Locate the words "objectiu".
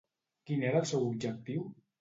1.11-1.67